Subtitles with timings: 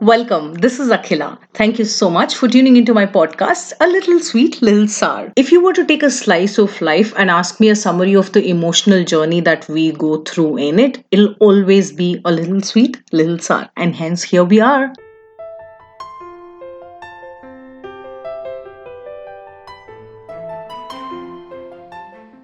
[0.00, 0.54] welcome.
[0.54, 1.38] This is Akhila.
[1.54, 5.32] Thank you so much for tuning into my podcast, A Little Sweet, Little Sour.
[5.36, 8.32] If you were to take a slice of life and ask me a summary of
[8.32, 13.02] the emotional journey that we go through in it, it'll always be a little sweet,
[13.12, 13.68] little sour.
[13.76, 14.92] And hence, here we are.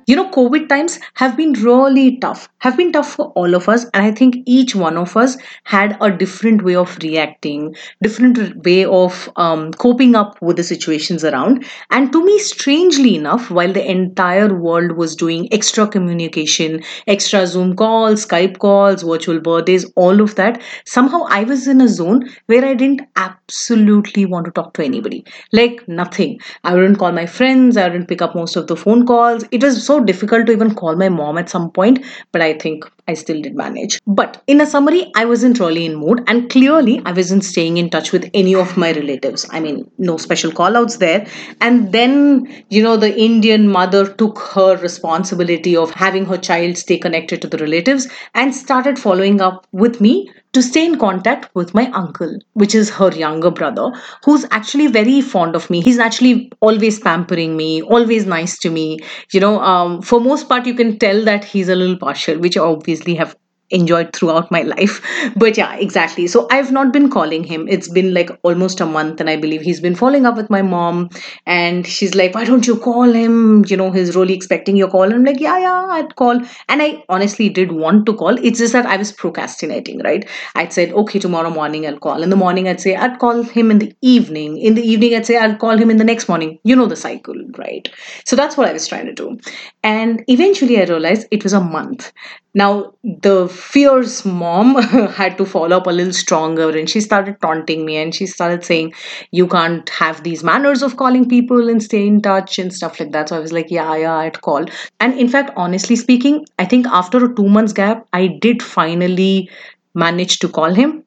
[0.06, 3.84] You know covid times have been really tough have been tough for all of us
[3.94, 8.84] and i think each one of us had a different way of reacting different way
[8.84, 11.64] of um, coping up with the situations around.
[11.90, 17.74] And to me strangely enough while the entire world was doing extra communication extra zoom
[17.76, 22.64] calls skype calls virtual birthdays all of that somehow i was in a zone where
[22.64, 25.24] i didn't absolutely want to talk to anybody.
[25.52, 26.40] Like nothing.
[26.64, 29.44] I wouldn't call my friends i wouldn't pick up most of the phone calls.
[29.50, 32.84] It was so difficult to even call my mom at some point, but I think
[33.06, 34.00] I still did manage.
[34.06, 37.90] But in a summary, I wasn't really in mood, and clearly, I wasn't staying in
[37.90, 39.46] touch with any of my relatives.
[39.50, 41.26] I mean, no special call outs there.
[41.60, 46.98] And then, you know, the Indian mother took her responsibility of having her child stay
[46.98, 51.74] connected to the relatives and started following up with me to stay in contact with
[51.74, 53.92] my uncle, which is her younger brother,
[54.24, 55.82] who's actually very fond of me.
[55.82, 59.00] He's actually always pampering me, always nice to me.
[59.32, 62.56] You know, um, for most part, you can tell that he's a little partial, which
[62.56, 63.36] I obviously have
[63.78, 65.00] enjoyed throughout my life.
[65.36, 66.26] But yeah exactly.
[66.26, 67.66] So i've not been calling him.
[67.68, 70.62] It's been like almost a month and i believe he's been following up with my
[70.62, 71.08] mom
[71.46, 73.64] and she's like why don't you call him?
[73.68, 75.02] You know he's really expecting your call.
[75.02, 76.40] And i'm like yeah yeah i'd call.
[76.68, 78.38] And i honestly did want to call.
[78.50, 80.28] It's just that i was procrastinating right?
[80.54, 82.22] I'd said okay tomorrow morning i'll call.
[82.22, 84.58] In the morning i'd say i'd call him in the evening.
[84.58, 86.58] In the evening i'd say i'll call him in the next morning.
[86.64, 87.88] You know the cycle right?
[88.24, 89.38] So that's what i was trying to do.
[89.82, 92.12] And eventually i realized it was a month
[92.56, 97.84] now, the fierce mom had to follow up a little stronger and she started taunting
[97.84, 98.92] me and she started saying,
[99.32, 103.10] You can't have these manners of calling people and stay in touch and stuff like
[103.12, 103.28] that.
[103.28, 104.64] So I was like, Yeah, yeah, I'd call.
[105.00, 109.50] And in fact, honestly speaking, I think after a two months gap, I did finally
[109.94, 111.03] manage to call him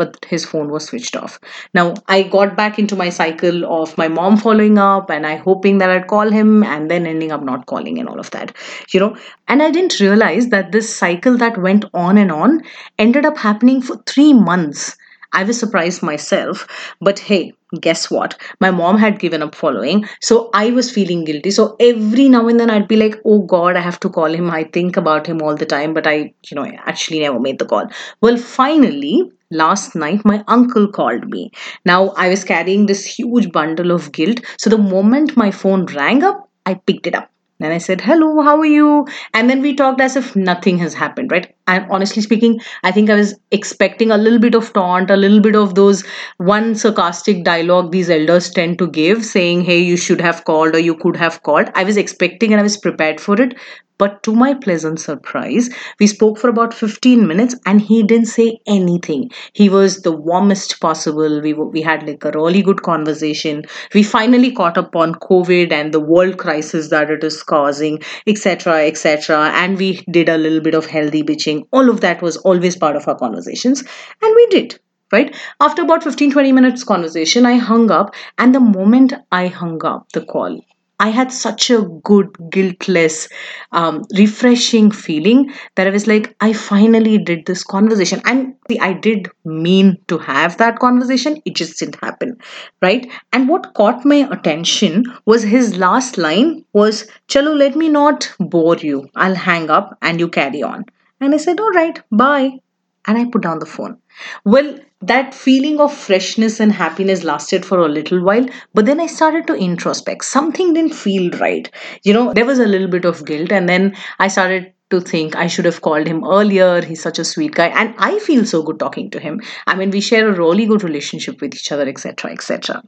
[0.00, 1.38] but his phone was switched off.
[1.74, 5.76] Now I got back into my cycle of my mom following up and I hoping
[5.78, 8.56] that I'd call him and then ending up not calling and all of that,
[8.94, 9.14] you know.
[9.48, 12.62] And I didn't realize that this cycle that went on and on
[12.98, 14.96] ended up happening for three months.
[15.32, 16.66] I was surprised myself,
[17.00, 18.36] but hey, guess what?
[18.60, 21.52] My mom had given up following, so I was feeling guilty.
[21.52, 24.50] So every now and then I'd be like, oh God, I have to call him.
[24.50, 26.16] I think about him all the time, but I,
[26.48, 27.86] you know, actually never made the call.
[28.20, 31.50] Well, finally, last night my uncle called me
[31.84, 36.22] now i was carrying this huge bundle of guilt so the moment my phone rang
[36.22, 37.30] up i picked it up
[37.62, 39.06] and I said, Hello, how are you?
[39.34, 41.54] And then we talked as if nothing has happened, right?
[41.66, 45.40] And honestly speaking, I think I was expecting a little bit of taunt, a little
[45.40, 46.02] bit of those
[46.38, 50.78] one sarcastic dialogue these elders tend to give, saying, Hey, you should have called or
[50.78, 51.68] you could have called.
[51.74, 53.54] I was expecting and I was prepared for it.
[54.00, 55.68] But to my pleasant surprise,
[55.98, 59.30] we spoke for about 15 minutes and he didn't say anything.
[59.52, 61.42] He was the warmest possible.
[61.42, 63.62] We, we had like a really good conversation.
[63.92, 68.86] We finally caught up on COVID and the world crisis that it is causing, etc.,
[68.86, 69.50] etc.
[69.54, 71.66] And we did a little bit of healthy bitching.
[71.70, 73.84] All of that was always part of our conversations.
[74.22, 74.80] And we did
[75.12, 79.84] right after about 15 20 minutes conversation i hung up and the moment i hung
[79.84, 80.60] up the call
[81.00, 83.28] I had such a good, guiltless,
[83.72, 88.20] um, refreshing feeling that I was like, I finally did this conversation.
[88.24, 92.36] And I did mean to have that conversation, it just didn't happen,
[92.82, 93.10] right?
[93.32, 98.76] And what caught my attention was his last line was, Chalo, let me not bore
[98.76, 99.08] you.
[99.16, 100.84] I'll hang up and you carry on.
[101.20, 102.58] And I said, All right, bye.
[103.06, 103.98] And I put down the phone.
[104.44, 109.06] Well, that feeling of freshness and happiness lasted for a little while but then i
[109.06, 111.70] started to introspect something didn't feel right
[112.02, 115.36] you know there was a little bit of guilt and then i started to think
[115.36, 116.82] I should have called him earlier.
[116.82, 117.68] He's such a sweet guy.
[117.68, 119.40] And I feel so good talking to him.
[119.66, 122.32] I mean, we share a really good relationship with each other, etc.
[122.32, 122.82] etc.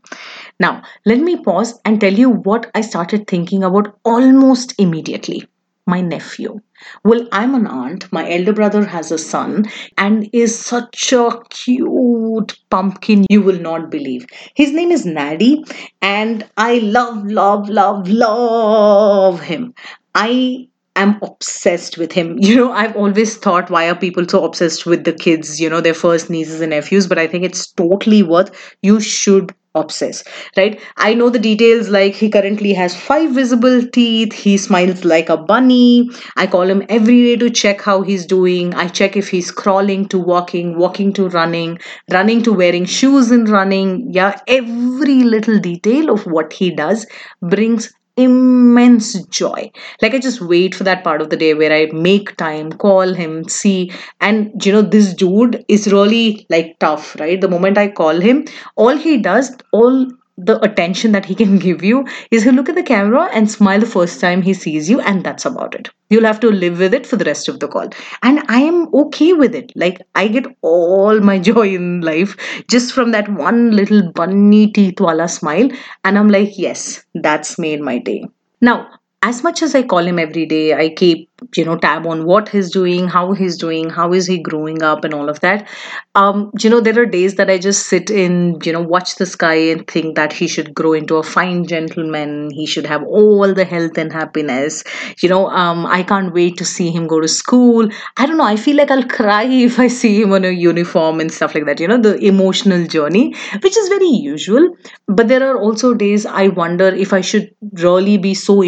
[0.59, 5.47] Now, let me pause and tell you what I started thinking about almost immediately
[5.87, 6.61] my nephew.
[7.05, 8.13] Well, I'm an aunt.
[8.13, 9.67] My elder brother has a son
[9.99, 14.27] and is such a cute pumpkin you will not believe.
[14.55, 15.63] His name is Nadi,
[16.01, 19.75] and I love, love, love, love him.
[20.15, 22.39] I am obsessed with him.
[22.39, 25.81] You know, I've always thought why are people so obsessed with the kids, you know,
[25.81, 30.25] their first nieces and nephews, but I think it's totally worth you should obsess,
[30.57, 30.81] right?
[30.97, 35.37] I know the details like he currently has five visible teeth, he smiles like a
[35.37, 36.11] bunny.
[36.37, 38.75] I call him every day to check how he's doing.
[38.75, 41.79] I check if he's crawling to walking, walking to running,
[42.11, 44.13] running to wearing shoes and running.
[44.13, 47.07] Yeah, every little detail of what he does
[47.41, 49.71] brings immense joy.
[50.01, 53.15] Like I just wait for that part of the day where I make time, call
[53.15, 57.41] him, see, and you know, this dude is really like tough, right?
[57.41, 58.45] The moment I call him,
[58.77, 60.09] all he does, all
[60.45, 63.81] the attention that he can give you is he'll look at the camera and smile
[63.81, 65.89] the first time he sees you, and that's about it.
[66.11, 67.89] You'll have to live with it for the rest of the call.
[68.23, 69.73] And I am okay with it.
[69.77, 72.37] Like, I get all my joy in life
[72.69, 75.69] just from that one little bunny teeth wala smile.
[76.05, 78.25] And I'm like, yes, that's made my day.
[78.61, 78.89] Now,
[79.23, 82.49] as much as I call him every day, I keep you know tab on what
[82.49, 85.69] he's doing how he's doing how is he growing up and all of that.
[86.15, 89.27] Um you know there are days that i just sit in you know watch the
[89.27, 92.51] sky and think that he should grow into a fine gentleman.
[92.53, 94.85] He should have all the health and happiness.
[95.23, 97.89] You know um i can't wait to see him go to school.
[98.17, 101.21] I don't know i feel like i'll cry if i see him on a uniform
[101.21, 101.81] and stuff like that.
[101.81, 104.77] You know the emotional journey which is very usual.
[105.09, 108.63] But there are also days i wonder if i should really be so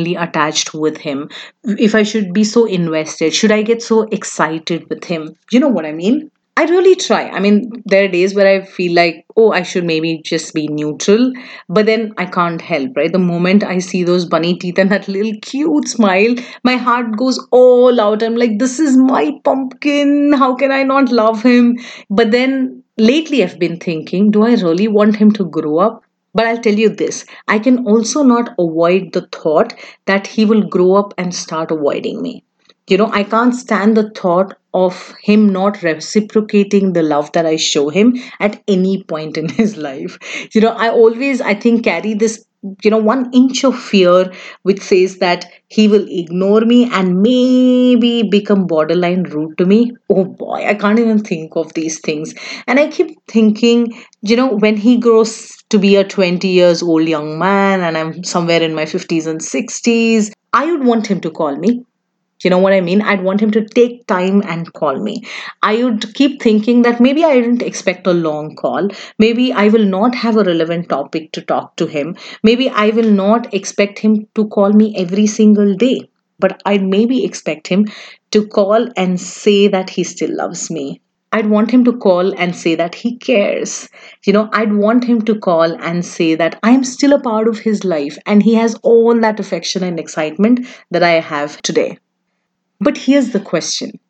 [0.00, 1.28] emotionally attached with him
[1.78, 3.32] if i should should be so invested?
[3.32, 5.34] Should I get so excited with him?
[5.52, 6.30] You know what I mean?
[6.56, 7.28] I really try.
[7.28, 10.68] I mean, there are days where I feel like, oh, I should maybe just be
[10.68, 11.32] neutral,
[11.68, 13.12] but then I can't help, right?
[13.12, 17.38] The moment I see those bunny teeth and that little cute smile, my heart goes
[17.50, 18.22] all out.
[18.22, 20.32] I'm like, this is my pumpkin.
[20.32, 21.78] How can I not love him?
[22.10, 26.04] But then lately I've been thinking, do I really want him to grow up?
[26.34, 29.74] But I'll tell you this I can also not avoid the thought
[30.06, 32.44] that he will grow up and start avoiding me.
[32.88, 37.56] You know, I can't stand the thought of him not reciprocating the love that I
[37.56, 40.18] show him at any point in his life.
[40.52, 42.44] You know, I always, I think, carry this
[42.84, 44.30] you know one inch of fear
[44.62, 49.92] which says that he will ignore me and maybe become borderline rude to me.
[50.10, 52.34] Oh boy i can't even think of these things.
[52.66, 57.08] And i keep thinking you know when he grows to be a 20 years old
[57.08, 61.30] young man and i'm somewhere in my 50s and 60s i would want him to
[61.30, 61.84] call me
[62.42, 63.02] you know what I mean?
[63.02, 65.24] I'd want him to take time and call me.
[65.62, 68.88] I would keep thinking that maybe I didn't expect a long call.
[69.18, 72.16] Maybe I will not have a relevant topic to talk to him.
[72.42, 76.08] Maybe I will not expect him to call me every single day.
[76.38, 77.86] But I'd maybe expect him
[78.30, 81.02] to call and say that he still loves me.
[81.32, 83.88] I'd want him to call and say that he cares.
[84.24, 87.46] You know, I'd want him to call and say that I am still a part
[87.46, 91.98] of his life and he has all that affection and excitement that I have today.
[92.80, 94.00] But here's the question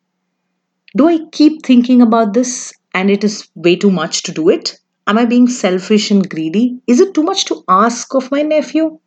[0.95, 4.79] Do I keep thinking about this and it is way too much to do it?
[5.05, 6.79] Am I being selfish and greedy?
[6.87, 8.99] Is it too much to ask of my nephew?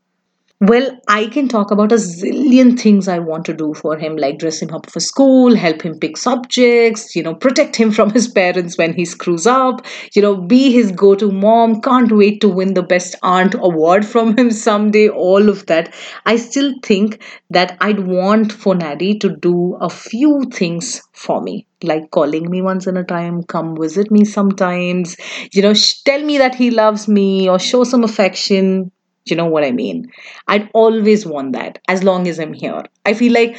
[0.61, 4.39] Well, I can talk about a zillion things I want to do for him, like
[4.39, 8.29] dress him up for school, help him pick subjects, you know, protect him from his
[8.29, 9.85] parents when he screws up,
[10.15, 14.07] you know, be his go to mom, can't wait to win the best aunt award
[14.07, 15.95] from him someday, all of that.
[16.25, 21.67] I still think that I'd want for Naddy to do a few things for me
[21.83, 25.17] like calling me once in a time come visit me sometimes
[25.53, 25.75] you know
[26.07, 28.91] tell me that he loves me or show some affection
[29.27, 30.11] you know what I mean?
[30.49, 32.83] I'd always want that as long as I'm here.
[33.05, 33.57] I feel like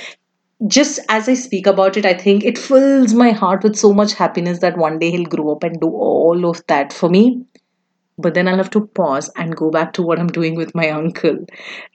[0.68, 4.14] just as I speak about it, I think it fills my heart with so much
[4.14, 7.46] happiness that one day he'll grow up and do all of that for me
[8.18, 10.90] but then I'll have to pause and go back to what I'm doing with my
[10.90, 11.46] uncle,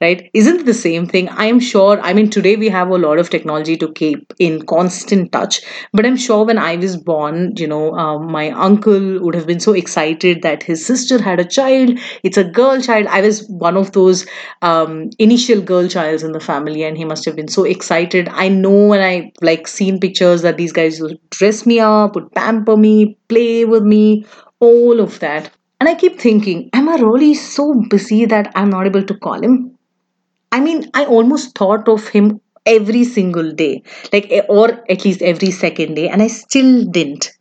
[0.00, 0.30] right?
[0.34, 1.28] Isn't the same thing?
[1.30, 4.66] I am sure, I mean, today we have a lot of technology to keep in
[4.66, 5.62] constant touch,
[5.92, 9.60] but I'm sure when I was born, you know, um, my uncle would have been
[9.60, 11.98] so excited that his sister had a child.
[12.22, 13.06] It's a girl child.
[13.06, 14.26] I was one of those
[14.62, 18.28] um, initial girl childs in the family, and he must have been so excited.
[18.28, 22.30] I know when I like seen pictures that these guys would dress me up, would
[22.32, 24.26] pamper me, play with me,
[24.60, 25.50] all of that
[25.80, 29.42] and I keep thinking, am I really so busy that I'm not able to call
[29.42, 29.78] him?
[30.52, 33.82] I mean, I almost thought of him every single day,
[34.12, 37.32] like, eh, or at least every second day, and I still didn't.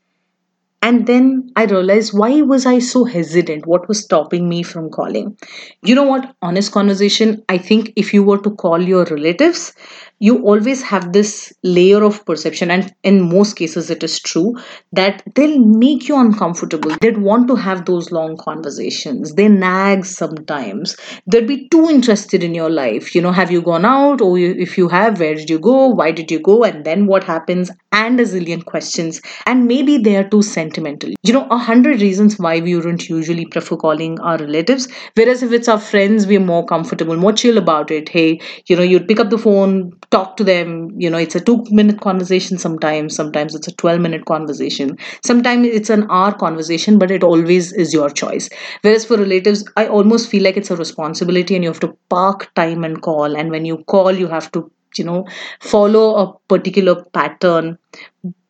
[0.82, 3.66] And then I realized why was I so hesitant?
[3.66, 5.38] What was stopping me from calling?
[5.84, 6.34] You know what?
[6.42, 9.74] Honest conversation, I think if you were to call your relatives,
[10.20, 14.54] you always have this layer of perception and in most cases it is true
[14.92, 16.96] that they'll make you uncomfortable.
[17.00, 19.34] They'd want to have those long conversations.
[19.36, 20.98] They nag sometimes.
[21.26, 23.16] They'd be too interested in your life.
[23.16, 24.22] You know have you gone out?
[24.22, 25.88] Oh, or if you have where did you go?
[25.88, 26.64] Why did you go?
[26.64, 27.72] And then what happens?
[27.92, 29.22] And a zillion questions.
[29.46, 31.12] And maybe they are too sensitive sentimental.
[31.24, 34.88] You know, a hundred reasons why we wouldn't usually prefer calling our relatives.
[35.16, 38.10] Whereas if it's our friends, we're more comfortable, more chill about it.
[38.10, 40.90] Hey, you know, you'd pick up the phone, talk to them.
[40.98, 45.68] You know, it's a two minute conversation sometimes, sometimes it's a 12 minute conversation, sometimes
[45.68, 48.50] it's an hour conversation, but it always is your choice.
[48.82, 52.54] Whereas for relatives, I almost feel like it's a responsibility and you have to park
[52.56, 53.36] time and call.
[53.36, 55.24] And when you call, you have to you know
[55.62, 57.78] follow a particular pattern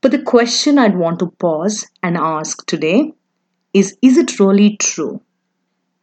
[0.02, 3.12] but the question i'd want to pause and ask today
[3.74, 5.22] is is it really true?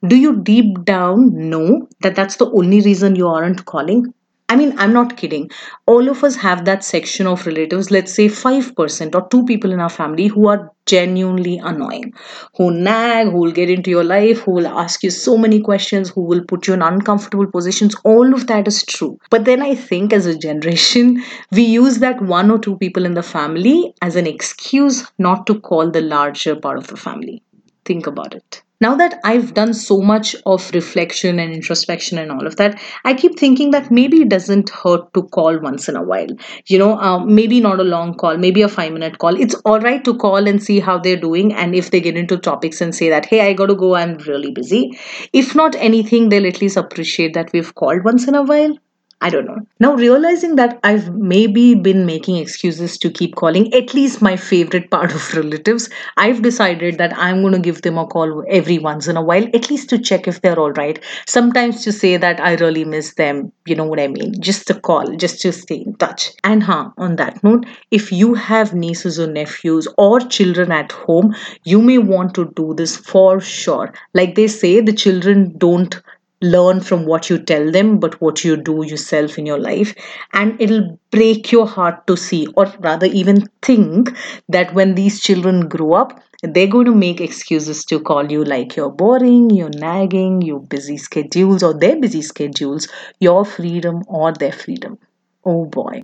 [0.07, 4.15] Do you deep down know that that's the only reason you aren't calling
[4.49, 5.50] I mean, I'm not kidding.
[5.87, 9.81] All of us have that section of relatives, let's say 5% or two people in
[9.81, 12.12] our family who are genuinely annoying,
[12.57, 16.11] who nag, who will get into your life, who will ask you so many questions,
[16.11, 17.97] who will put you in uncomfortable positions.
[18.05, 19.19] All of that is true.
[19.31, 23.15] But then I think as a generation, we use that one or two people in
[23.15, 27.43] the family as an excuse not to call the larger part of the family.
[27.85, 32.47] Think about it now that I've done so much of reflection and introspection and all
[32.47, 36.02] of that, I keep thinking that maybe it doesn't hurt to call once in a
[36.02, 36.28] while.
[36.66, 39.40] You know, um, maybe not a long call, maybe a five minute call.
[39.40, 41.54] It's all right to call and see how they're doing.
[41.54, 44.18] And if they get into topics and say that, hey, I got to go, I'm
[44.18, 44.99] really busy.
[45.33, 48.76] If not anything, they'll at least appreciate that we've called once in a while.
[49.23, 49.58] I don't know.
[49.80, 54.90] Now, realizing that I've maybe been making excuses to keep calling at least my favorite
[54.90, 59.08] part of relatives, I've decided that I'm going to give them a call every once
[59.08, 61.02] in a while, at least to check if they're all right.
[61.26, 64.38] Sometimes to say that I really miss them, you know what I mean?
[64.38, 66.32] Just a call, just to stay in touch.
[66.44, 71.35] And huh, on that note, if you have nieces or nephews or children at home,
[71.64, 73.94] you may want to do this for sure.
[74.12, 76.00] Like they say, the children don't
[76.43, 79.95] learn from what you tell them, but what you do yourself in your life.
[80.33, 84.16] And it'll break your heart to see, or rather, even think
[84.49, 88.76] that when these children grow up, they're going to make excuses to call you like
[88.76, 92.88] you're boring, you're nagging, your busy schedules, or their busy schedules,
[93.21, 94.99] your freedom or their freedom.
[95.45, 96.02] Oh boy.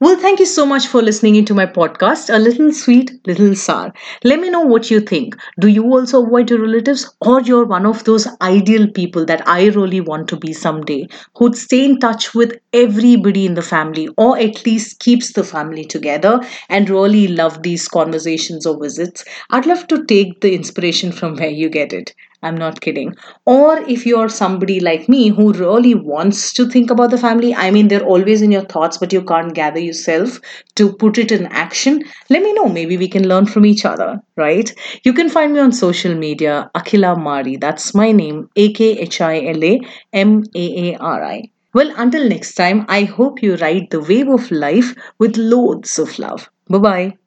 [0.00, 3.92] Well, thank you so much for listening into my podcast, A Little Sweet, Little Sour.
[4.22, 5.34] Let me know what you think.
[5.60, 9.66] Do you also avoid your relatives, or you're one of those ideal people that I
[9.68, 14.38] really want to be someday, who'd stay in touch with everybody in the family, or
[14.38, 19.24] at least keeps the family together and really love these conversations or visits?
[19.50, 22.14] I'd love to take the inspiration from where you get it.
[22.44, 23.14] I'm not kidding.
[23.46, 27.70] Or if you're somebody like me who really wants to think about the family, I
[27.70, 30.40] mean, they're always in your thoughts, but you can't gather yourself
[30.76, 32.68] to put it in action, let me know.
[32.68, 34.72] Maybe we can learn from each other, right?
[35.04, 37.60] You can find me on social media, Akhila Maari.
[37.60, 39.80] That's my name, A K H I L A
[40.12, 41.42] M A A R I.
[41.72, 46.18] Well, until next time, I hope you ride the wave of life with loads of
[46.18, 46.48] love.
[46.68, 47.23] Bye bye.